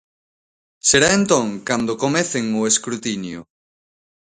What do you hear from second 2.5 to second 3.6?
o escrutinio.